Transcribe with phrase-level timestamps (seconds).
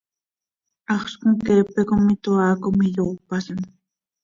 [0.89, 3.61] Haxz cmoqueepe com itoaa com iyoopalim.